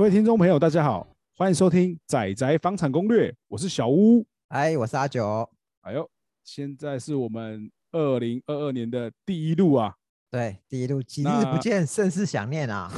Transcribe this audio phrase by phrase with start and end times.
[0.00, 1.06] 各位听众朋友，大家好，
[1.36, 4.26] 欢迎收听《仔仔房产攻略》，我是小屋。
[4.48, 5.46] 哎，我是阿九。
[5.82, 6.10] 哎呦，
[6.42, 9.94] 现在是我们二零二二年的第一路啊！
[10.30, 12.90] 对，第一路，几日不那见，甚是想念啊！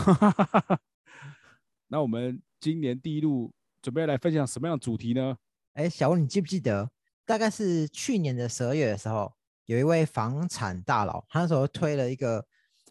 [1.91, 5.37] 那我们今年第一路准备来分享什么样的主题呢？
[5.73, 6.89] 哎，小吴，你记不记得，
[7.27, 9.33] 大概是去年的十二月的时候，
[9.67, 12.47] 有一位房产大佬，他那时候推了一个，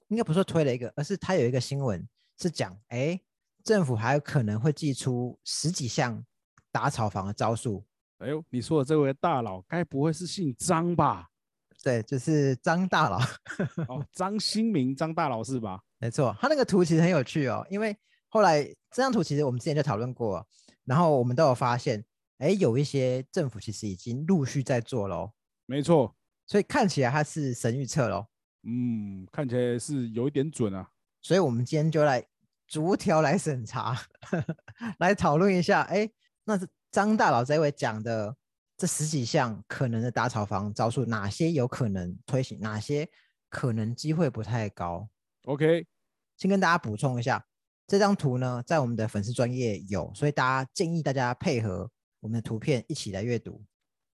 [0.09, 2.05] 应该不是说推了一个，而是他有一个新闻
[2.37, 3.17] 是讲，哎，
[3.63, 6.23] 政府还有可能会寄出十几项
[6.71, 7.83] 打草房的招数。
[8.19, 11.27] 哎呦，你说的这位大佬，该不会是姓张吧？
[11.83, 13.19] 对，就是张大佬，
[13.89, 15.81] 哦，张新明，张大佬是吧？
[15.97, 17.97] 没错，他那个图其实很有趣哦，因为
[18.27, 20.47] 后来这张图其实我们之前就讨论过，
[20.85, 22.03] 然后我们都有发现，
[22.37, 25.31] 哎，有一些政府其实已经陆续在做喽，
[25.65, 26.15] 没错，
[26.45, 28.27] 所以看起来他是神预测喽。
[28.63, 30.87] 嗯，看起来是有一点准啊。
[31.19, 32.23] 所以我们今天就来
[32.71, 34.01] 逐条来审查，
[34.99, 36.09] 来讨论一下，哎，
[36.45, 38.33] 那是张大佬这位讲的
[38.77, 43.09] 这十几项可能的打草房招数，哪些有可能推行，哪些
[43.49, 45.09] 可能机会不太高
[45.43, 45.85] ？OK，
[46.37, 47.45] 先跟大家补充一下，
[47.87, 51.91] 这张图呢，在我们的粉丝专业有，所以大家建议大家配合
[52.21, 53.61] 我们的图片一起来阅读。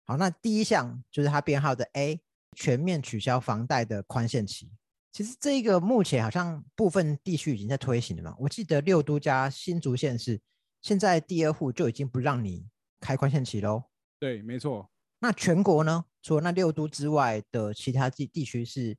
[0.03, 2.21] 好，那第一项就是它编号的 A，
[2.55, 4.69] 全面取消房贷的宽限期。
[5.13, 10.41] 其实这个目前好像部分地区已经在推行了嘛，我记得六都加新竹县是
[10.81, 12.67] 现在第二户就已经不让你
[12.99, 13.83] 开宽限期喽。
[14.17, 14.89] 对，没错。
[15.19, 18.97] 那全国呢，除了那六都之外的其他地地区是，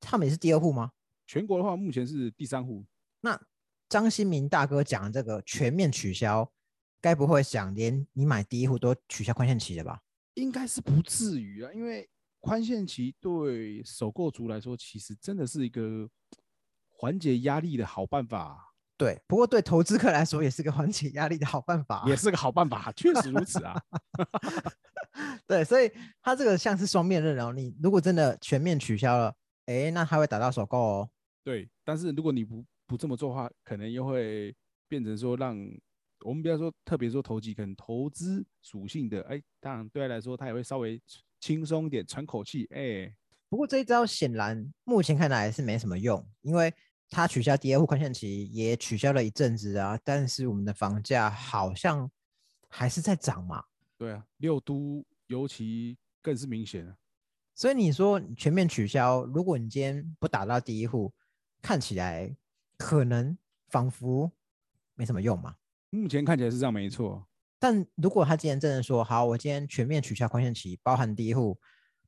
[0.00, 0.90] 他们也是第二户吗？
[1.28, 2.84] 全国的话，目前是第三户。
[3.20, 3.40] 那
[3.88, 6.50] 张新民大哥讲的这个全面取消，
[7.00, 10.00] 该不会想连你买第一户都取消宽限期了吧？
[10.34, 12.10] 应该是不至于啊，因为
[12.42, 16.10] 宽限期对首购族来说，其实真的是一个
[16.88, 23.80] 缓解压力的好办法，对，不过对投资客来说也是个缓解压力的好办法啊、也是个好办法，确实如此啊。
[25.46, 25.88] 对，所以
[26.20, 27.52] 它这个像是双面刃哦。
[27.52, 29.32] 你如果真的全面取消了，
[29.66, 31.10] 哎，那他会打到首购哦。
[31.44, 34.52] 对，但是如果你不不这么做的话，可能又会
[34.88, 35.56] 变成说让
[36.24, 41.00] 我们不要说特别说投机，可能投资属性的，哎，当然对他来说，他也会稍微
[41.42, 43.12] 轻松一点，喘口气，哎，
[43.48, 46.72] 不过这一招显然目前看来是没什么用，因为
[47.10, 52.08] 他取消第二户宽限期也取消了一阵子啊，但是我们的房价好像
[52.68, 53.64] 还是在涨嘛。
[53.98, 56.96] 对啊，六都尤其更是明显啊。
[57.56, 61.12] 所以你说你全面取消，如果你今天不打到第一户，
[61.60, 62.34] 看起来
[62.78, 63.36] 可能
[63.66, 64.30] 仿佛
[64.94, 65.56] 没什么用嘛。
[65.90, 67.26] 目前看起来是这样，没错。
[67.62, 71.56] 但如果他今天真的说好，我今天全面取消宽限期，包含第一户，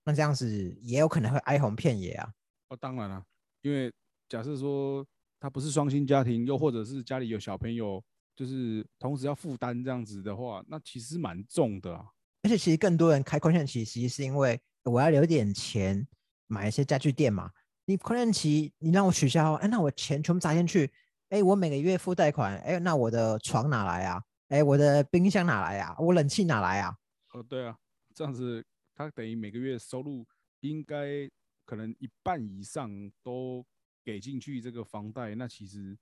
[0.02, 2.28] 那这样子也有可能会哀鸿遍野啊。
[2.70, 3.22] 哦，当然了，
[3.62, 3.92] 因为
[4.28, 5.06] 假设说
[5.38, 8.02] 他不是双薪家庭，又或者是家里有小朋友，
[8.34, 12.04] 就是同时要负担这样子的话，那其实蛮重的啊。
[12.42, 16.04] 而且其实更多人开宽限期，其实是因为我要留点钱
[16.48, 17.48] 买一些家具店嘛。
[17.84, 20.90] 你宽限期你让我取消，哎，那我钱全部砸进去，
[21.28, 24.20] 哎，我每个月付贷款，哎，那我的床哪来啊？
[24.48, 25.96] 哎，我的冰箱哪来啊？
[25.98, 26.96] 我冷气哪来啊？
[27.32, 27.76] 哦，对啊，
[28.14, 30.26] 这样子他等于每个月收入
[30.60, 31.28] 应该
[31.64, 32.90] 可能一半以上
[33.22, 33.64] 都
[34.04, 35.96] 给进去这个房贷，那其实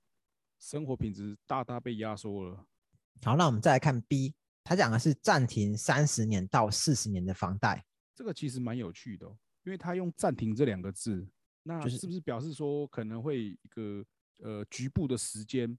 [0.59, 2.65] 生活品质大大被压缩了。
[3.23, 4.33] 好，那我们再来看 B，
[4.63, 7.85] 他讲的是暂停三十年到四十年的房贷。
[8.13, 11.27] 这个其实蛮有趣的、哦，因为他用“暂停”这两个字，
[11.63, 14.05] 那就是是不是表示说可能会一个
[14.39, 15.75] 呃局部的时间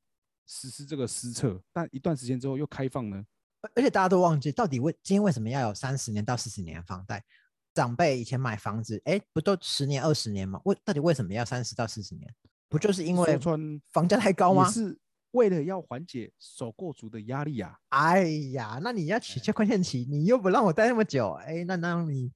[0.47, 3.25] 实施这个施策，但一段时间之后又开放呢？
[3.61, 7.25] 而而且大家都忘记，到底为今天为什么要有三十年到四十年的房贷？
[7.73, 10.61] 长辈以前买房子，哎，不都十年、二十年吗？
[10.65, 12.33] 为到底为什么要三十到四十年？
[12.69, 13.39] 不就是因为
[13.91, 14.71] 房价太高吗？
[14.71, 14.97] 是
[15.33, 17.77] 为了要缓解首购族的压力啊。
[17.89, 22.31] 哎呀，那你要取消宽限期，你又不让我待那么久，哎，那那你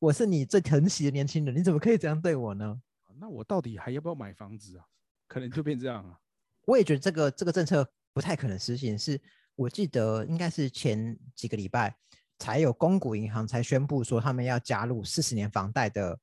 [0.00, 2.80] 我是你最疼惜的年轻人，你怎么可以这样对我呢？
[3.20, 4.84] 那我到底还要不要买房子啊？
[5.28, 6.18] 可能就变这样啊。
[6.66, 9.20] 我也觉得这个这个政策不太可能实行，是
[9.54, 11.96] 我记得应该是前几个礼拜
[12.38, 16.18] 才有公股银行才宣布说他们要加入四十年房贷的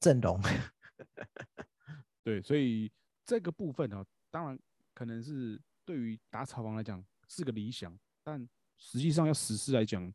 [0.00, 0.40] 阵容。
[2.22, 2.92] 对，所以
[3.24, 4.58] 这个部分呢、当然
[4.94, 8.46] 可能是对于打炒房来讲是个理想，但
[8.76, 10.12] 实际上要实施来讲，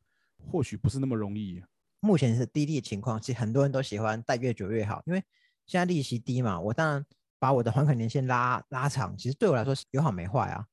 [0.52, 1.68] 或许不是那么容易啊、
[2.02, 5.24] 目前是低利的情况，其实很多人都喜欢贷越久越好，因为
[5.66, 7.06] 现在利息低嘛，我当然
[7.44, 10.66] 把我的还款年限拉拉长，其实对我来说是有好没坏啊，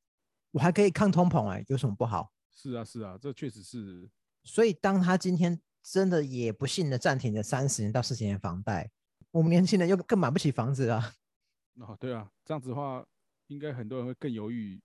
[0.52, 2.31] 我还可以抗通膨哎、有什么不好？
[2.49, 4.08] 是啊，是啊，这确实是
[4.44, 8.88] 所以当他今天真的也不幸的暂停了三十年到四十年房贷，
[9.32, 11.12] 我们年轻人又更买不起房子啊。
[11.81, 13.05] 哦，对啊，这样子的话，
[13.49, 14.81] 应该很多人会更犹豫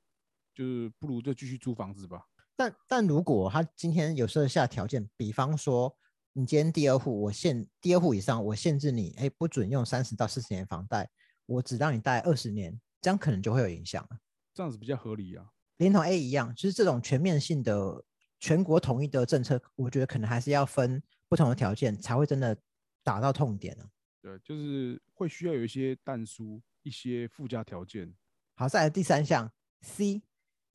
[0.56, 2.26] 就是不如就继续租房子吧。
[2.56, 5.96] 但但如果他今天有设下条件，比方说
[6.34, 11.08] 你今天第二户，我限第二户以上，我限制你，哎，不准用三十到四十年房贷，
[11.46, 14.20] 我只让你贷二十年，这样可能就会有影响了。
[14.54, 15.46] 这样子比较合理啊。
[15.78, 18.04] 连同 A 一样，就是这种全面性的
[18.40, 22.58] 全国统一的政策，我觉得可能还是要分不同的条件，才会真的
[23.04, 23.86] 打到痛点呢。
[24.22, 28.14] 对，就是会需要有一些淡书，一些附加条件。
[28.56, 29.52] 好，再来第三项
[29.82, 30.22] C，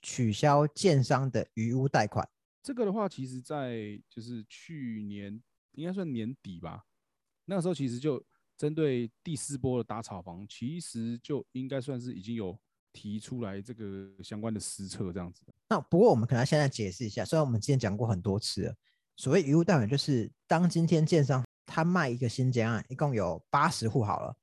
[0.02, 2.28] 取消建商的余屋贷款。
[2.62, 6.84] 这个的话，其实在就是去年应该算年底吧，
[7.46, 8.22] 那个时候其实就
[8.60, 12.58] 针对第四波的打炒房，其实就应该算是已经有。
[12.92, 15.44] 提出来这个相关的施策，这样子。
[15.68, 18.74] 那不过我们可能现在解释一下，虽然我们之前讲过很多次了，
[19.14, 24.36] 所谓余物贷款就是当今天建商他卖一个新建案，一共有八十户好了，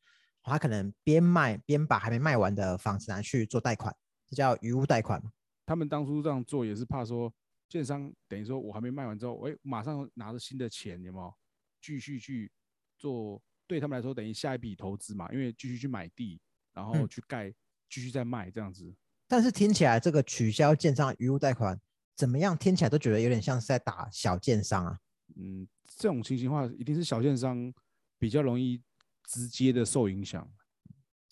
[0.44, 3.94] 他可能边卖边把还没卖完的房子拿去做贷款，
[4.30, 5.22] 这叫余物贷款。
[5.66, 7.30] 他们当初这样做也是怕说
[7.68, 11.34] 建商等于说我还没卖完之后，哎，马上拿着新的钱，有没有
[11.82, 12.50] 继续去
[12.98, 13.44] 做？
[13.68, 16.40] 对他们来说等于下一笔投资嘛，因为继续去买地，
[16.74, 17.54] 然后去盖。
[17.90, 18.94] 继续再卖这样子，
[19.30, 21.80] 但是听起来这个取消建商余物贷款
[22.18, 22.58] 怎么样？
[22.58, 25.00] 听起来都觉得有点像是在打小建商啊。
[25.38, 25.66] 嗯，
[25.96, 27.74] 这种情形的话，一定是小建商
[28.20, 28.84] 比较容易
[29.24, 30.46] 直接的受影响。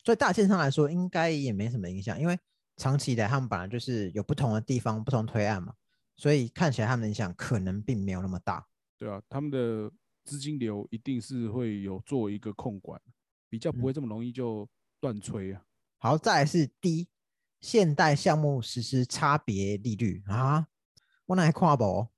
[0.02, 2.40] 所以大建商来说，应该也没什么影响，因为
[2.78, 5.74] 长期以来他们本来就是有不同的地方不同推案嘛，
[6.16, 8.66] 所以看起来他们的影响可能并没有那么大。
[8.98, 9.92] 对啊，他们的
[10.26, 13.00] 资金流一定是会有做一个控管，
[13.48, 14.68] 比较不会这么容易就
[15.00, 15.64] 断吹啊。
[16.00, 17.08] 好，再来是 D，
[17.62, 20.68] 现代项目实施差别利率啊，
[21.28, 22.12] 我哪还跨博？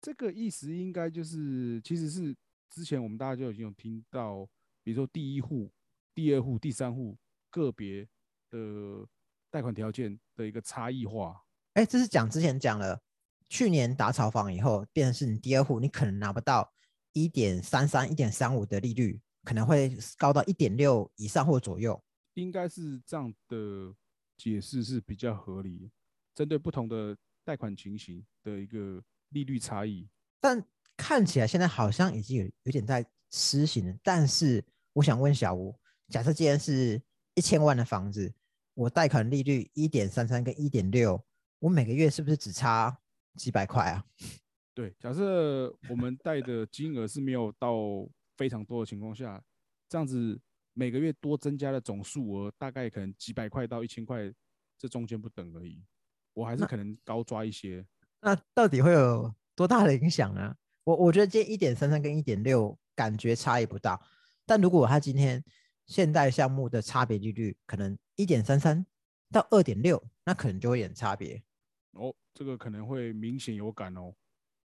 [0.00, 2.34] 这个意思应该就是，其实是
[2.70, 4.48] 之前我们大家就已经有听到，
[4.82, 5.70] 比如说第一户、
[6.14, 7.16] 第二户、第三户
[7.50, 8.08] 个别
[8.50, 9.06] 的
[9.50, 11.42] 贷款条件的一个差异化。
[11.74, 13.00] 哎，这是讲之前讲了，
[13.48, 16.72] 去年打炒房以后，变成是你第二户，你可能拿不到
[17.16, 21.98] 一点三三、一点三五的利率，可能会高到一点六以上或左右。
[22.34, 23.94] 应该是这样的
[24.36, 25.90] 解释是比较合理，
[26.34, 30.06] 针对不同的贷款情形的一个利率差异。
[30.38, 30.62] 但
[30.94, 33.96] 看起来现在好像已经有有点在施行了。
[34.02, 35.74] 但是我想问小吴，
[36.08, 37.00] 假设今天是
[37.34, 38.30] 一千万的房子，
[38.74, 41.18] 我贷款利率一点三三跟一点六，
[41.60, 42.98] 我每个月是不是只差
[43.36, 44.04] 几百块啊？
[44.76, 47.74] 对，假设我们贷的金额是没有到
[48.36, 49.42] 非常多的情况下，
[49.88, 50.38] 这样子。
[50.78, 54.30] 每个月多增加的总数额大概可能几百块到一千块，
[54.76, 55.82] 这中间不等而已。
[56.34, 57.82] 我还是可能高抓一些。
[58.20, 60.54] 那到底会有多大的影响呢？
[60.84, 63.98] 我我觉得今天一点三三跟一点六感觉差异不大，
[64.44, 65.42] 但如果他今天
[65.86, 68.84] 现代项目的差别利率可能一点三三
[69.32, 71.42] 到二点六，那可能就会有差别。
[71.92, 74.14] 哦，这个可能会明显有感哦。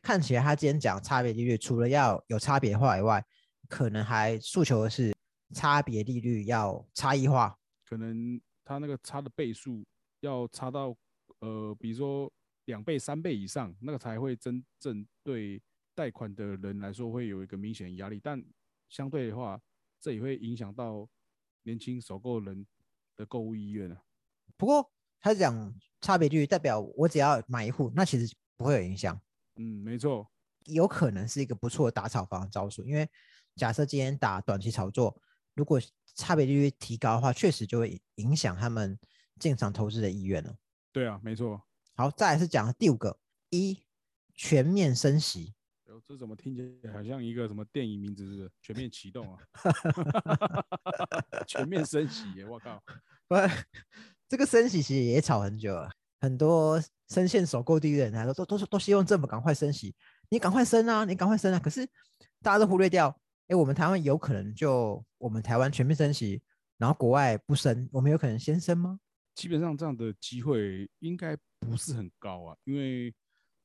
[0.08, 3.22] 看起来他今天讲差别利率，除了要有差别化以外，
[3.68, 5.14] 可能还诉求的是。
[5.54, 9.86] 差别利率要差异化，可能他那个差的倍数
[10.20, 10.94] 要差到
[11.40, 12.30] 呃，比如说
[12.66, 15.62] 两倍、三倍以上，那个才会真正对
[15.96, 18.20] 贷款的人来说会有一个明显压力。
[18.22, 18.44] 但
[18.90, 19.58] 相对的话，
[20.02, 21.08] 这也会影响到
[21.64, 22.68] 年轻首购人
[23.16, 24.02] 的购物意愿啊。
[24.58, 24.92] 不过
[25.22, 29.18] 他讲差别率代表我只要买一户，那其实不会有影响。
[29.58, 30.30] 嗯，没错，
[30.66, 33.10] 有可能是一个不错的打炒房的招数，因为
[33.56, 35.20] 假设今天打短期炒作。
[35.54, 35.82] 如果
[36.14, 38.96] 差别利率提高的话，确实就会影响他们
[39.40, 40.56] 进场投资的意愿了。
[40.92, 41.60] 对啊，没错。
[41.96, 43.84] 好，再来是讲第五个，一
[44.36, 45.56] 全面升息。
[46.06, 48.52] 这怎么听起来好像一个什么电影名字是？
[48.62, 49.40] 全面启动啊！
[51.48, 52.46] 全面升息耶！
[52.46, 52.82] 我靠！
[53.28, 53.36] 不，
[54.30, 55.90] 这个升息其实也炒很久了，
[56.28, 59.96] 很多深陷首购地的人来说，都都都希望政府赶快升息。
[60.30, 61.06] 你赶快升啊！
[61.06, 61.60] 你赶快升啊！
[61.60, 61.88] 可是
[62.42, 63.18] 大家都忽略掉。
[63.48, 66.42] 哎，我们台湾有可能就我们台湾全面升息，
[66.78, 69.00] 然后国外不升，我们有可能先升吗？
[69.36, 73.16] 基本上这样的机会应该不是很高啊，因为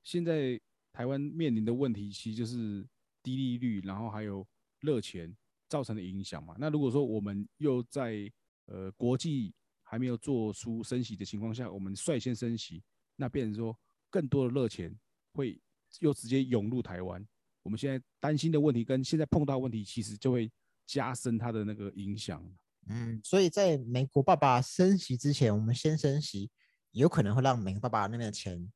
[0.04, 0.60] 现在
[0.92, 2.86] 台湾面临的问题其实就是
[3.24, 4.46] 低利率，然后还有
[4.82, 5.34] 热钱
[5.68, 6.54] 造成的影响嘛。
[6.60, 8.30] 那如果说我们又在
[8.66, 9.52] 呃国际
[9.92, 12.82] 还没有做出升息的情况下，我们率先升息，
[13.14, 14.90] 那变成说更多的热钱
[15.34, 15.60] 会
[15.98, 17.22] 又直接涌入台湾。
[17.62, 20.50] 我们现在担心的问题跟现在碰到问题，其实就会
[20.86, 22.42] 加深它的那个影响。
[22.86, 26.50] 嗯，所以在美国爸爸升息之前，我们先升息，
[26.92, 28.72] 有可能会让美国爸爸那边的钱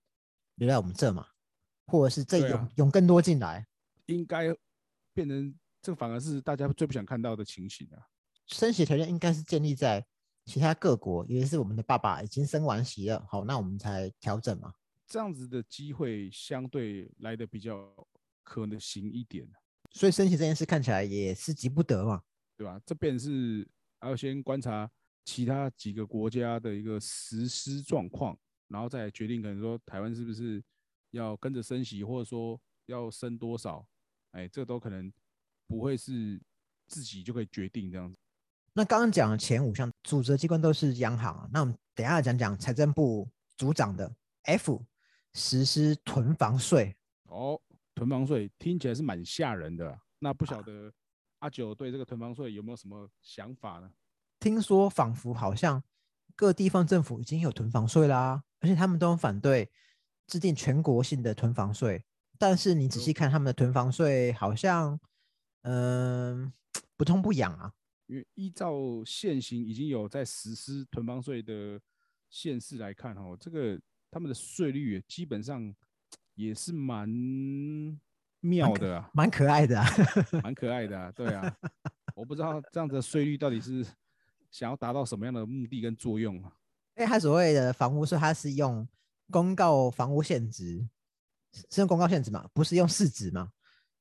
[0.57, 1.27] 留在我们这嘛，
[1.87, 3.67] 或者是再涌涌更多进来，
[4.05, 4.55] 应该
[5.15, 8.05] 变成这反而是大家最不想看到的情形啊。
[8.49, 10.07] 升息条件应该是建立在
[10.47, 14.73] 其他各国，尤其是我们的爸爸已经升完席了，好，那我们才调整嘛。
[15.07, 17.95] 这样子的机会相对来的比较
[18.43, 19.47] 可能行一点，
[19.93, 22.23] 所以升息这件事看起来也是急不得嘛，
[22.57, 22.81] 对吧？
[22.87, 23.69] 这边是
[24.01, 24.91] 还要先观察
[25.25, 28.39] 其他几个国家的一个实施状况，
[28.69, 30.63] 然后再决定可能说台湾是不是
[31.11, 33.87] 要跟着升息，或者说要升多少，
[34.33, 35.13] 哎，这都可能
[35.67, 36.41] 不会是
[36.87, 38.17] 自己就可以决定这样子。
[38.77, 44.85] 那刚刚讲的前五项组织机关都是央行，那我们等下讲讲财政部组长的 F。
[45.39, 47.61] 实施囤房税哦，
[47.95, 49.99] 囤房税听起来是蛮吓人的。
[50.19, 50.91] 那不晓得
[51.41, 53.91] 阿九对这个囤房税有没有什么想法呢？
[54.41, 55.83] 听说仿佛好像
[56.35, 59.71] 各地方政府已经有囤房税啦，而且他们都反对
[60.27, 62.03] 制定全国性的囤房税。
[62.39, 64.99] 但是你仔细看他们的囤房税，好像
[65.65, 66.51] 嗯
[66.97, 67.75] 不痛不痒啊。
[68.07, 71.81] 因为依照现行已经有在实施囤房税的
[72.29, 73.81] 县市来看，哦，这个。
[74.09, 75.75] 他们的税率基本上
[76.37, 77.07] 也是蛮
[78.41, 79.83] 妙的啊，蛮可爱的，
[80.43, 81.55] 蛮可爱的，对啊。
[82.15, 83.85] 我不知道这样的税率到底是
[84.51, 86.53] 想要达到什么样的目的跟作用啊？
[86.97, 88.89] 因为它所谓的房屋税，它是用
[89.31, 90.89] 公告房屋现值，
[91.69, 93.53] 是用公告现值嘛，不是用市值嘛？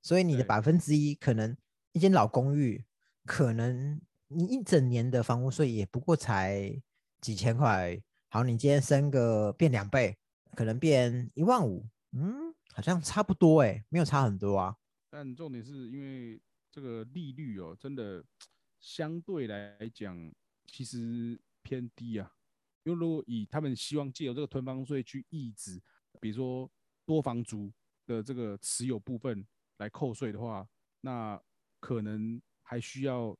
[0.01, 1.57] 所以你的百分之一，可能
[1.91, 2.85] 一间老公寓，
[3.25, 6.81] 可能你一整年的房屋税也不过才
[7.19, 8.01] 几千块。
[8.29, 10.17] 好，你今天升个变两倍，
[10.55, 14.75] 可能变一万五，嗯，好像差不多哎，没有差很多啊。
[15.09, 18.23] 但重点是因为这个利率哦，真的
[18.79, 20.31] 相对来讲
[20.67, 22.31] 其实偏低啊。
[22.83, 25.81] 因为如果以他们希望借由这个囤房税去抑制，
[26.19, 26.69] 比如说
[27.05, 27.71] 多房族
[28.05, 30.67] 的这个持有部分来扣税的话，
[31.01, 31.41] 那
[31.79, 33.33] 可能还需要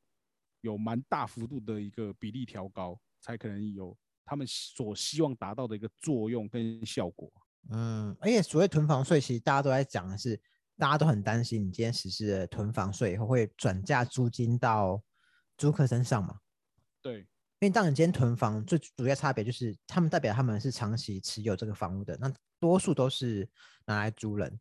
[0.62, 3.98] 有蛮大幅度的一个比例调高，才可能有。
[4.27, 7.32] 他们所希望达到的一个作用跟效果，
[7.70, 10.36] 嗯，而且所谓囤房税，其实大家都在讲的是，
[10.77, 15.00] 大家都很担心，你今天实施了囤房税以后，会转嫁租金到
[15.58, 16.39] 租客身上嘛？
[17.03, 17.27] 对，因
[17.67, 23.48] 为当你今天囤房，最主要差别就是，他们代表他们是长期持有这个房屋的，那多数都是
[23.86, 24.60] 拿来租人。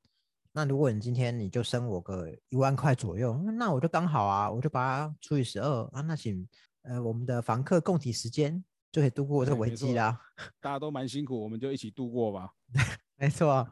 [0.55, 6.49] 那如果你今天你就升我个一万块左右，那我就刚好啊，我就把它除以十二啊，那请
[6.81, 8.65] 呃我们的房客共体时间。
[8.95, 10.21] 就可以度过这个危机啦。
[10.61, 12.55] 大家都蛮辛苦，我们就一起度过吧。
[13.19, 13.69] 没错。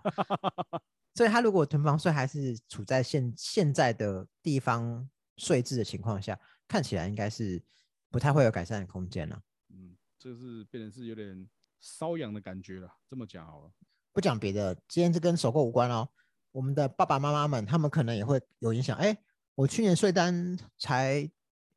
[1.15, 6.37] 所以，他如果囤房税还是处在现现在的地方税制的情况下，
[6.67, 7.63] 看起来应该是
[8.11, 9.41] 不太会有改善的空间了。
[9.69, 11.49] 嗯，这是变成是有点
[11.81, 12.93] 瘙痒的感觉了。
[13.09, 13.71] 这么讲好了，
[14.13, 16.09] 不讲别的，今天这跟首购无关哦。
[16.53, 18.97] 我们的爸爸妈妈们，他们可能也会有影响。
[18.99, 19.17] 哎，
[19.55, 21.29] 我去年税单才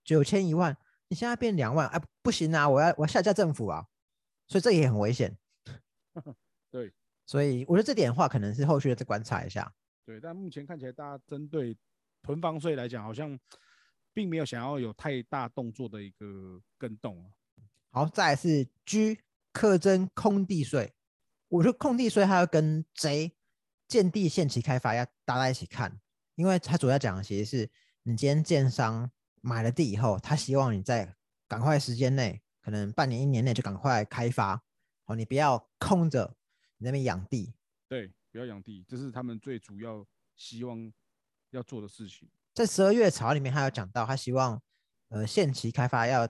[0.03, 0.75] 九千一万。
[1.07, 2.67] 你现在变两万，哎，不行啊！
[2.67, 3.85] 我要我要下架政府啊！
[4.47, 5.37] 所以这也很危险。
[6.71, 6.91] 对，
[7.27, 9.71] 所以我觉得这点的话，可能是后续再观察一下。
[10.03, 11.77] 对，但目前看起来，大家针对
[12.23, 13.39] 囤房税来讲，好像
[14.13, 17.29] 并没有想要有太大动作的一个跟动啊。
[17.91, 19.19] 好，再来是 G
[19.53, 20.91] 课征空地税。
[21.49, 23.31] 我觉得空地税它要跟 J
[23.95, 25.99] 建地限期开发要大家一起看，
[26.35, 27.69] 因为它主要讲的其实是
[28.03, 29.09] 你今天建商。
[29.47, 31.15] 买了地以后，他希望你在
[31.47, 34.59] 赶快时间内，可能半年、一年内就赶快开发。
[35.03, 36.35] 好，你不要空着
[36.77, 37.53] 你那边养地。
[37.87, 40.03] 对，不要养地，这是他们最主要
[40.35, 40.91] 希望
[41.51, 42.27] 要做的事情。
[42.55, 44.59] 在十二月草案里面，他有讲到，他希望
[45.09, 46.27] 呃限期开发要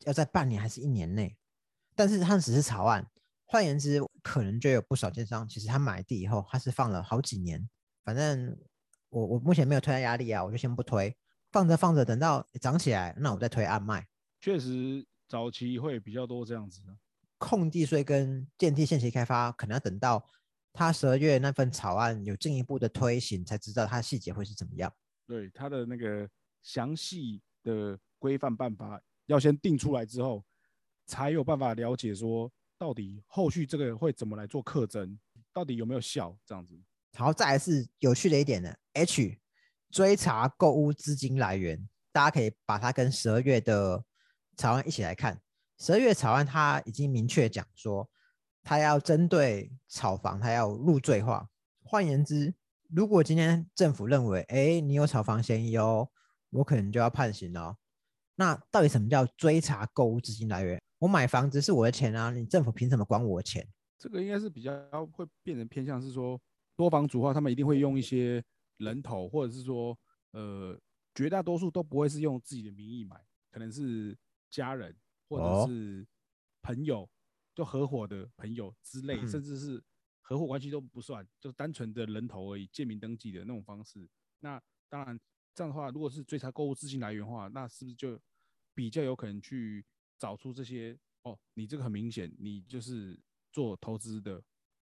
[0.00, 1.34] 要在半年还是一年内。
[1.94, 3.10] 但是他只是草案，
[3.52, 7.68] 换言之，可能就有不少建商，其实他买地以后，他是放了好几年。
[8.04, 8.56] 反正
[9.08, 11.16] 我我目前没有推单压力啊，我就先不推。
[11.50, 14.06] 放着放着，等到涨起来，那我再推暗卖。
[14.40, 16.96] 确实，早期会比较多这样子的。
[17.38, 20.24] 空地税跟电梯限期开发，可能要等到
[20.72, 24.94] 他十二月那份草案有进一步的推行，才知道它细节会是怎么样。
[25.26, 26.30] 对，它的那个
[26.62, 30.44] 详细的规范办法要先定出来之后，
[31.04, 32.48] 才有办法了解说
[32.80, 35.18] 到底后续这个会怎么来做课征，
[35.52, 36.74] 到底有没有效这样子。
[37.12, 39.38] 好，再来是有趣的一点呢，H。
[39.90, 44.02] 追查购物资金来源，大家可以把它跟十二月的
[44.56, 45.42] 草案一起来看。
[45.78, 48.08] 十二月草案它已经明确讲说，
[48.62, 51.50] 它要针对炒房，它要入罪化。
[51.82, 52.54] 换言之，
[52.88, 56.08] 如果今天政府认为，哎，你有炒房嫌疑哦，
[56.50, 57.76] 我可能就要判刑哦。
[58.36, 60.80] 那到底什么叫追查购物资金来源？
[61.00, 63.66] 我买房子是我的钱啊，你政府凭什么管我的钱？
[63.98, 64.72] 这个应该是比较
[65.06, 66.40] 会变成偏向是说，
[66.76, 68.42] 多房主的话，他们一定会用一些。
[68.80, 69.94] 人头，或者是说，
[70.30, 70.74] 呃，
[71.14, 74.16] 绝大多数都不会是用自己的名义买，可能是
[74.48, 74.96] 家人
[75.28, 76.06] 或哦者是
[76.62, 77.06] 朋友，
[77.54, 79.84] 就合伙的朋友之类，嗯甚至是
[80.22, 84.08] 合伙关系都不算，就单纯的人头而已，借名登记的那种方式。
[84.38, 85.20] 那当然，
[85.54, 88.18] 这样的话，如果是追查购物资金来源的话，那是不是就
[88.74, 89.84] 比较有可能去
[90.20, 90.96] 找出这些？
[91.22, 93.18] 哦，你这个很明显，你就是
[93.50, 94.42] 做投资的，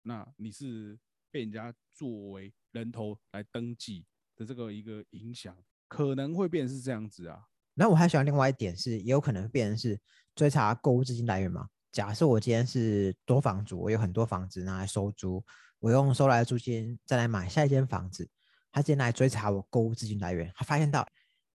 [0.01, 0.99] 那你是
[1.31, 5.55] 被人家作为人头来登记的这个一个影响，
[5.87, 7.47] 可能会变成是这样子啊。
[7.75, 9.99] 然后我还想另外一点是，也有可能变成是
[10.35, 11.69] 追查购物资金来源嘛。
[11.91, 15.43] 假设我今天是多房主，我有很多房子拿来收租，
[15.79, 18.29] 我用收来的租金再来买下一间房子，
[18.71, 21.07] 他今天来追查我购物资金来源，他发现到，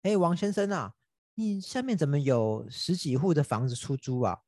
[0.03, 0.93] 哎，王先生啊，
[1.39, 4.41] 你下面怎么有十几户的房子出租啊？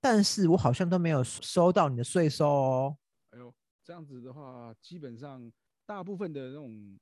[0.00, 2.98] 但是我好像都没有收到你的税收哦。
[3.30, 5.52] 哎呦，这样子的话，基本上
[5.84, 6.96] 大部分的那种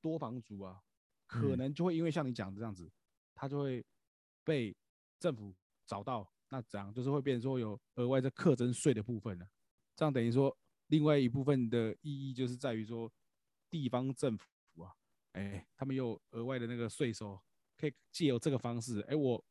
[0.00, 0.80] 多房族啊，
[1.28, 2.90] 可嗯能就会因为像你讲的这样子，
[3.32, 3.84] 他就会
[4.42, 4.76] 被
[5.20, 5.54] 政府
[5.86, 9.46] 找到，那这样就是会变成说有额外的课征税的部分了。
[9.94, 10.56] 这样等于说，
[10.88, 13.08] 另外一部分的意义就是在于说，
[13.68, 14.92] 地方政府啊，
[15.34, 17.40] 哎，他们有额外的那个税收，
[17.80, 19.42] 可以借由这个方式，哎，我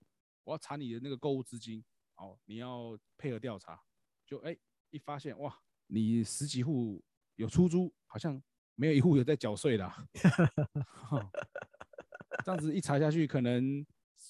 [0.43, 1.83] 我要查你的那个购物资金，
[2.15, 3.79] 哦，你要配合调查，
[4.25, 4.55] 就哎
[4.91, 5.57] 一发现哇，
[5.87, 7.01] 你十几户
[7.35, 8.41] 有出租，好像
[8.75, 10.05] 没有一户有在缴税的啊、
[12.45, 13.85] 这样子一查下去，可能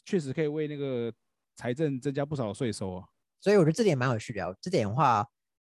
[0.05, 1.13] 确实可以为那个
[1.55, 3.07] 财政增加不少税收啊。
[3.41, 4.55] 所以我觉得这点蛮有趣的哦。
[4.61, 5.25] 这点的话，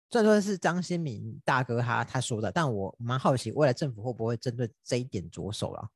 [0.10, 5.90] 虽然说是张新民大哥他他说的，但我蛮好奇，未来政府会不会针对这一点着手啦？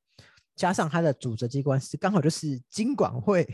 [0.59, 3.45] 加上他的主责机关是刚好就是金管会，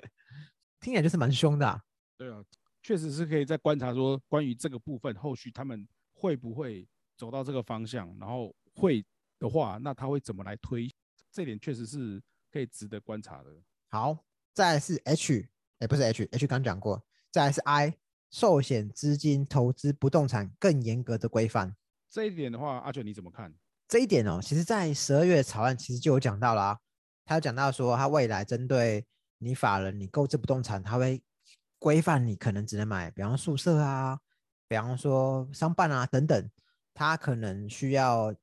[0.78, 1.82] 听起来就是蛮凶的、啊。
[2.18, 2.44] 对啊，
[2.82, 6.86] 确实是可以在观察说关于这个部分，后续他们会不会
[7.16, 9.02] 走到这个方向，然后会
[9.38, 10.86] 的话，那他会怎么来推？
[11.32, 12.22] 这点确实是
[12.52, 13.50] 可以值得观察的。
[13.88, 14.18] 好，
[14.52, 15.48] 再来是 H，
[15.78, 17.96] 哎，不是 H，H 刚讲过，再来是 I，
[18.30, 21.74] 寿险资金投资不动产更严格的规范。
[22.10, 23.54] 这一点的话，阿卷你怎么看？
[23.94, 26.76] 这一点哦，其实在十二月草案其实就有讲到啦、
[27.24, 29.06] 他有讲到说，他未来针对
[29.38, 31.22] 你法人你购置不动产，他会
[31.78, 34.18] 规范你可能只能买，比方宿舍啊，
[34.66, 36.50] 比方说商办啊等等，
[36.92, 38.34] 他可能需要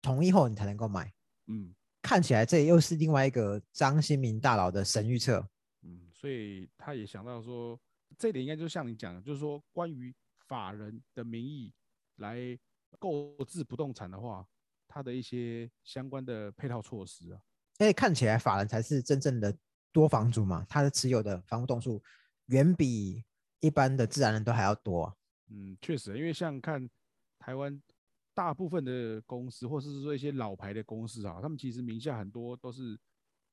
[0.00, 1.12] 同意后你才能够买。
[1.48, 5.46] 嗯看起来这又是另外一个张新民大佬的神预测。
[5.82, 7.78] 嗯，所以他也想到说，
[8.16, 10.14] 这一点应该就像你讲的，就是说关于
[10.48, 11.74] 法人的名义
[12.16, 12.58] 来
[12.98, 14.46] 购置不动产的话，
[14.94, 17.40] 它的一些相关的配套措施啊。
[17.80, 19.52] 因为看起来法人才是真正的
[19.90, 22.00] 多房主嘛，他的持有的房屋栋数
[22.46, 23.24] 远比
[23.58, 25.16] 一般的自然人都还要多啊、
[25.50, 26.88] 嗯，确实，因为像看
[27.40, 27.82] 台湾
[28.32, 32.96] 大部分的公司，或是说一些老牌的公司啊，他们其实名下很多都是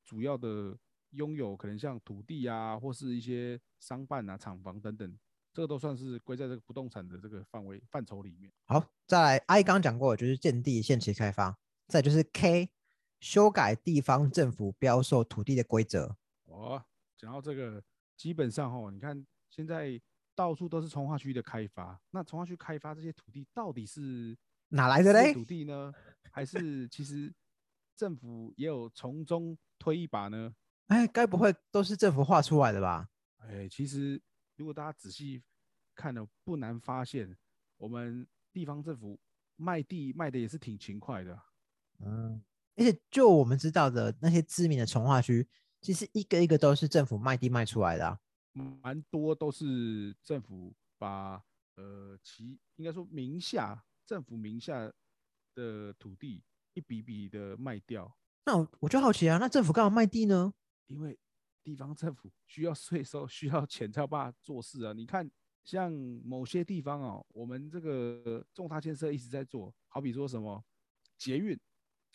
[0.03, 0.77] 主要的
[1.11, 5.17] 拥有可能像土地啊，或是一些商办啊、厂房等等，
[5.53, 8.51] 这个都算是归在这个不动产的这个范围范畴里面。
[8.65, 12.69] 好，再来 I 刚刚讲过，就是建地限期开发，再就是 K
[13.19, 16.15] 修改地方政府标售土地的规则。
[16.45, 16.83] 哦，
[17.17, 17.83] 讲到这个，
[18.15, 19.99] 基本上哦，你看现在
[20.33, 24.37] 到处都是从化区的开发，那从化区开发这些土地到底是
[24.69, 25.93] 哪来的嘞土地呢，
[26.31, 27.33] 还是其实
[27.95, 30.55] 政府也有从中推一把呢？
[30.87, 33.09] 哎，该不会都是政府画出来的吧？
[33.37, 34.21] 哎，其实
[34.61, 35.41] 如果大家仔细
[35.95, 37.35] 看了，不难发现，
[37.77, 39.19] 我们地方政府
[39.55, 41.43] 卖地卖的也是挺勤快的啊。
[42.05, 42.43] 嗯，
[42.75, 45.47] 而且就我们知道的那些知名的从化区，
[45.81, 48.19] 其实一个一个都是政府卖地卖出来的、啊。
[48.53, 51.43] 蛮多都是政府把
[51.77, 54.93] 呃其应该说名下政府名下
[55.55, 56.43] 的土地
[56.75, 60.53] 一笔笔的卖掉，那我我就好奇啊，那政府干嘛卖地呢？
[60.85, 61.17] 因为
[61.63, 64.93] 地方政府需要税收，需要钱才有办法做事啊。
[64.93, 65.29] 你看，
[65.63, 65.91] 像
[66.23, 70.63] 某些地方哦，我们这个重大建设一直在做，好比说什么
[71.17, 71.59] 捷运，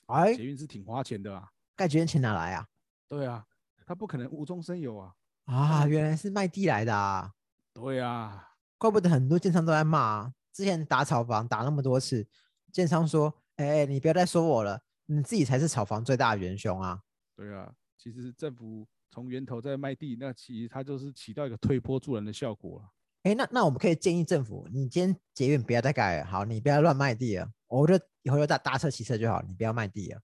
[0.07, 1.51] 哎捷，运是挺花钱的啊。
[1.75, 2.69] 盖捷运钱哪来啊？
[3.09, 3.47] 对啊，
[3.87, 5.15] 他不可能无中生有啊。
[5.45, 7.33] 啊，原来是卖地来的啊！
[7.73, 10.35] 对啊，怪不得很多建商都在骂、啊。
[10.53, 12.27] 之前打炒房打那么多次，
[12.73, 17.01] 建商说：“哎、你不要再说我了，你自己才是炒房最大的元凶啊
[17.37, 22.91] 对啊，其实政府从源头在卖地，那其实它就是起到一个推波助澜的效果了。！”
[23.23, 30.21] 哎，那那我们可以建议政府，你今天捷运不要再盖了，好，你不要乱卖地了，我就以后就搭搭车骑车就好，你不要卖地了。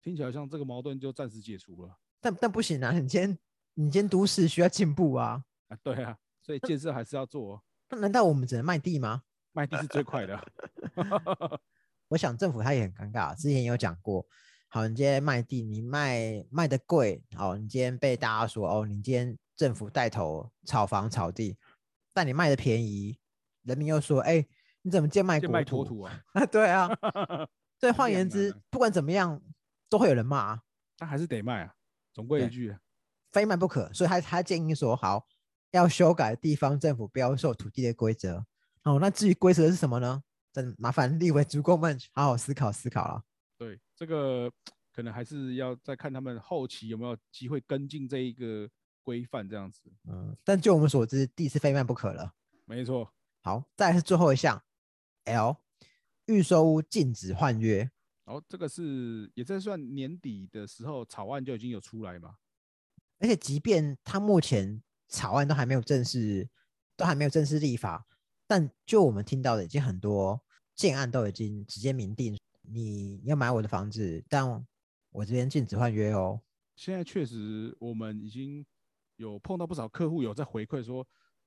[0.00, 3.38] 听起来像这个矛盾就暂时解除了但但不行啊，你今天
[3.74, 5.76] 你今天都市需要进步啊，啊。
[5.82, 9.24] 对啊，所以建设还是要做哦，那难道我们只能卖地吗？
[9.52, 10.44] 卖地是最快的啊。
[12.08, 14.24] 我想政府他也很尴尬，之前也有讲过，
[14.70, 21.56] 好，你今天卖地，你卖卖的贵，好，你今天被大家说哦，你今天政府带头炒房炒地，
[22.12, 23.18] 但你卖的便宜，
[23.62, 24.46] 人民又说，哎，
[24.82, 26.20] 你怎么贱卖国卖国土啊？
[26.34, 26.86] 啊， 对啊，
[27.80, 29.40] 所以换言之，不管怎么样，
[29.88, 30.62] 都会有人骂啊，
[30.98, 31.74] 那还是得卖啊，
[32.12, 32.78] 总归一句啊，
[33.32, 33.90] 非卖不可。
[33.94, 35.26] 所以他他建议说，好，
[35.70, 38.44] 要修改地方政府标售土地的规则。
[38.84, 40.22] 哦，那至于规则是什么呢？
[40.52, 43.22] 真麻烦立委主公们好好思考思考了。
[43.58, 44.50] 对，这个
[44.94, 48.68] 可能还是要再看他们后期有没有机会跟进这一个
[49.02, 49.92] 规范，这样子。
[50.04, 52.34] 嗯，但就我们所知，地是非卖不可了。
[52.64, 54.62] 没错，好，再来是最后一项
[55.24, 55.56] ，L，
[56.26, 57.90] 预售屋禁止换约。
[58.24, 62.36] 哦这个是也在算年底的时候草案就已经有出来嘛，
[63.18, 66.48] 而且即便他目前草案都还没有正式，
[66.94, 68.06] 都还没有正式立法，
[68.46, 70.42] 但就我们听到的，已经很多
[70.74, 72.37] 建案都已经直接明定，
[72.70, 74.46] 你要买我的房子，但
[75.10, 76.40] 我这边禁止换约哦。
[76.76, 78.64] 现在确实我们已经
[79.16, 81.06] 有碰到不少客户有在回馈说，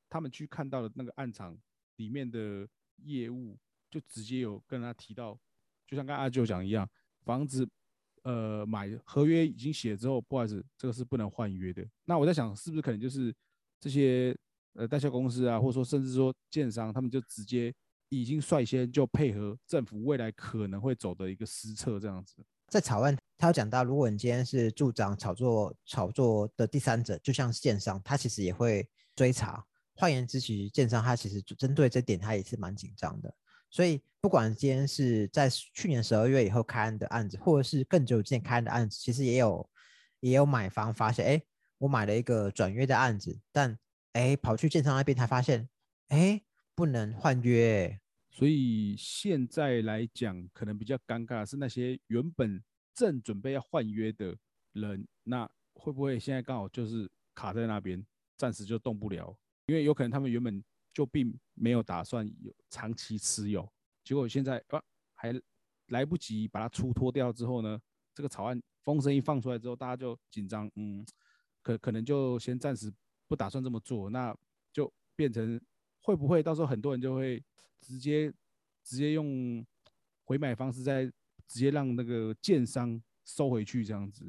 [0.10, 1.58] 他们去看到的那个暗场
[1.96, 3.58] 里面的业务，
[3.90, 5.40] 就直接有跟他提到，
[5.88, 6.90] 就像刚阿舅讲一样，
[7.24, 7.68] 房子
[8.24, 11.88] 呃买合约已经写之后，不好意思，这个是不能换约的。
[12.06, 13.34] 那我在想，是不是可能就是
[13.80, 14.36] 这些
[14.74, 17.74] 呃代销公司啊，或者说甚至说建商，他们就直接
[18.12, 22.36] 已经率先就配合政府未来可能会走的一个施策这样子。
[22.68, 29.66] 在草案，他有讲到，如果你今天是助长炒作炒作的第三者，就像是建商，他其实也会追查。
[29.96, 33.34] 换言之，其实建商他其实就针对这点，他也是蛮紧张的。
[33.70, 39.70] 所以，不管今天是在去年十二月以后开案的案子，或者是更久之前开案的案子，其实也有
[40.20, 41.42] 也有买方发现，哎，
[41.78, 43.78] 我买了一个转约的案子，但
[44.14, 45.70] 哎跑去建商那边才发现，
[46.08, 46.42] 哎
[46.76, 54.36] 不能换约，所以现在来讲，可能比较尴尬的是那些原本正准备要换约的
[54.74, 58.04] 人，那会不会现在刚好就是卡在那边，
[58.38, 59.38] 暂时就动不了？
[59.68, 63.72] 因为有可能他们原本就并没有打算有长期持有，
[64.04, 64.82] 结果现在啊
[65.14, 65.34] 还
[65.88, 67.80] 来不及把它出脱掉之后呢，
[68.14, 71.06] 这个草案风声一放出来之后，大家就紧张，嗯，
[71.62, 72.92] 可可能就先暂时
[73.28, 74.36] 不打算这么做，那
[74.74, 75.62] 就变成
[76.02, 77.44] 会不会到时候很多人就会
[77.80, 78.32] 直接
[78.84, 79.66] 直接用
[80.26, 81.06] 回买方式再
[81.48, 84.26] 直接让那个建商收回去这样子，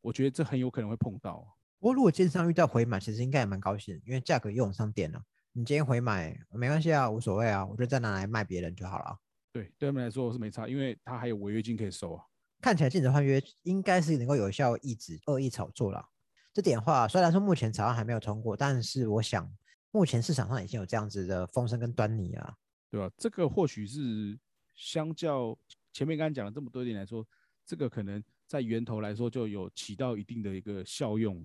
[0.00, 1.56] 我觉得这很有可能会碰到。
[1.78, 5.22] 不过如果建商遇到回买，其实应该也蛮高兴的，因为价格又往上点了。
[5.52, 9.16] 你今天回买没关系啊，无所谓啊，我就再拿来卖别人就好了啊。
[9.52, 12.24] 对，对他们来说是没差，因为他还有违约金可以收啊。
[12.60, 16.08] 看起来禁止换约应该是能够有效抑制恶意炒作了。
[16.52, 19.48] 这点话虽然说目前草案还没有通过，但是我想
[19.94, 22.54] 目前市场上已经有这样子的风声跟端倪啊。
[22.90, 23.08] 对吧？
[23.16, 24.38] 这个或许是
[24.74, 25.56] 相较
[25.92, 27.26] 前面刚刚讲了这么多一点来说，
[27.64, 31.44] 这个可能在源头来说就有起到一定的一个效用。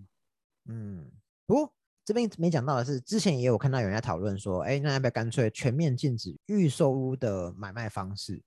[0.66, 1.12] 嗯，
[1.48, 1.74] 不过
[2.06, 8.40] 这边没讲到的是，之前也有看到有人在讨论说，哎，那要不要干脆全面禁止预售屋的买卖方式？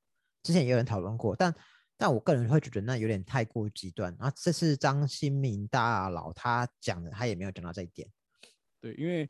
[0.44, 1.52] 之前也有人讨论过，但
[1.96, 4.14] 但我个人会觉得那有点太过极端。
[4.18, 8.08] 然后这次张新民大佬他讲的，他也没有讲到这一点。
[8.80, 9.28] 对，因为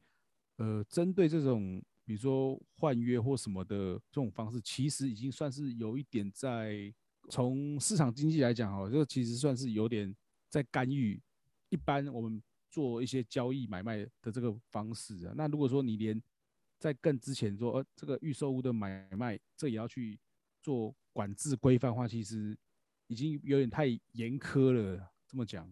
[0.62, 6.94] 呃，针对这种比如说换约或什么的这种方式，其实已经算是有一点在
[7.28, 10.14] 从市场经济来讲哦，这其实算是有点
[10.48, 11.20] 在干预
[11.68, 15.34] 一般我们做一些交易买卖的这个方式啊。
[15.36, 16.22] 那如果说你连
[16.78, 20.20] 在更之前说，呃，这个预售屋的买卖，这也要去
[20.62, 22.56] 做管制规范化，其实
[23.08, 25.12] 已经有点太严苛了。
[25.26, 25.68] 这么讲，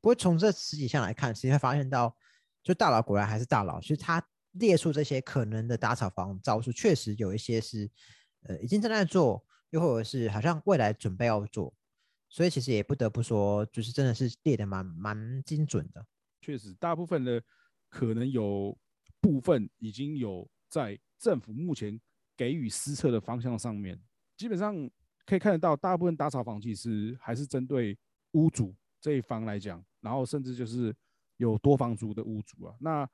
[0.00, 2.16] 不过从这十几项来看，其实会发现到，
[2.62, 7.90] 就大佬果然还是大佬，其实他列出这些可能的打炒房招数，确实有一些是
[8.42, 11.72] 呃已经正在做，又或者是好像未来准备要做，
[12.28, 16.04] 所以其实也不得不说，就是真的是列的蛮蛮精准的。
[16.40, 17.42] 确实，大部分的
[17.88, 18.76] 可能有
[19.20, 22.00] 部分已经有在政府目前
[22.36, 24.00] 给予施策的方向上面，
[24.36, 24.74] 基本上
[25.26, 27.96] 可以看得到，大部分打炒房其实还是针对
[28.32, 30.96] 屋主这一方来讲，然后甚至就是
[31.36, 32.74] 有多房族的屋主啊。
[32.80, 33.08] 那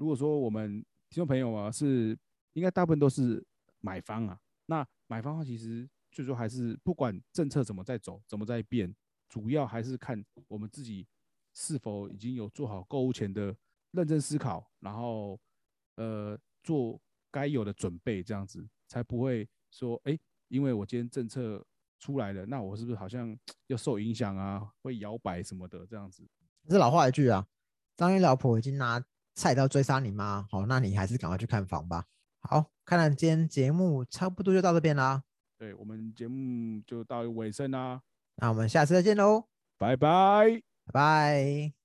[0.00, 2.18] 如果说我们听众朋友啊，是
[2.54, 3.44] 应该大部分都是
[3.80, 8.96] 买方啊，那买方的话其实最终还是不管政策怎么在走，怎么在变，
[9.28, 11.06] 主要还是看我们自己
[11.52, 13.54] 是否已经有做好购物前的
[13.90, 15.38] 认真思考，然后
[15.96, 16.98] 呃做
[17.30, 21.62] 该有的准备，这样子才不会说，哎，因为我今天政策
[21.98, 26.26] 出来了，那我是不是好像要受影响啊，会摇摆什么的这样子？
[26.66, 27.46] 这老话一句啊，
[27.94, 29.04] 当你老婆已经拿
[29.40, 32.04] 菜刀追杀你吗，好，那你还是赶快去看房吧。
[32.42, 35.22] 好，看来今天节目差不多就到这边啦。
[35.56, 38.02] 对我们节目就到尾声啦。
[38.36, 39.44] 那我们下次再见喽，
[39.78, 40.60] 拜拜。
[40.84, 41.79] 拜拜。